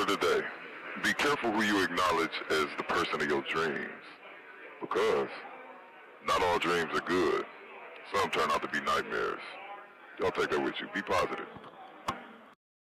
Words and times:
of. 0.00 0.44
Be 1.02 1.12
careful 1.14 1.50
who 1.50 1.62
you 1.62 1.82
acknowledge 1.82 2.30
as 2.50 2.66
the 2.76 2.84
person 2.84 3.20
of 3.20 3.28
your 3.28 3.42
dreams. 3.42 3.90
Because 4.80 5.28
not 6.26 6.42
all 6.42 6.58
dreams 6.58 6.90
are 6.94 7.00
good. 7.00 7.44
Some 8.14 8.30
turn 8.30 8.50
out 8.50 8.62
to 8.62 8.68
be 8.68 8.80
nightmares. 8.80 9.40
Y'all 10.18 10.30
take 10.30 10.50
that 10.50 10.62
with 10.62 10.74
you. 10.80 10.88
Be 10.94 11.02
positive. 11.02 11.46